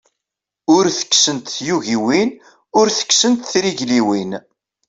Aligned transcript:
Ur 0.75 0.83
tekksent 0.97 1.47
tyugiwin, 1.55 2.29
ur 2.79 2.87
tekksent 2.97 3.47
trigliwin. 3.51 4.31